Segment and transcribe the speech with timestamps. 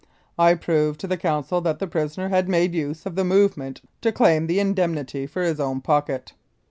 [0.39, 4.11] I proved to the Council that the prisoner had made use of the movement to
[4.11, 6.33] claim the indemnity for his own pocket.